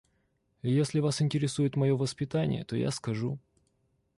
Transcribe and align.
Если 0.63 0.97
вас 0.99 1.21
интересует 1.21 1.75
моё 1.75 1.95
воспитание, 1.95 2.63
то 2.65 2.75
я 2.75 2.89
скажу. 2.89 3.37